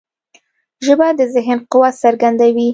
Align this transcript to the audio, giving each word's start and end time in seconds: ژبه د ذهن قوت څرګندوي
ژبه 0.85 1.07
د 1.19 1.21
ذهن 1.35 1.57
قوت 1.71 1.93
څرګندوي 2.03 2.67